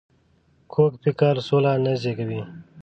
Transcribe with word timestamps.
کوږ 0.71 0.93
فکر 1.03 1.35
سوله 1.47 1.73
نه 1.85 1.93
زېږوي 2.01 2.41